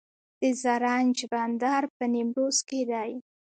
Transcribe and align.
د 0.41 0.43
زرنج 0.61 1.17
بندر 1.33 1.83
په 1.97 2.03
نیمروز 2.13 2.57
کې 2.67 2.81
دی 2.91 3.11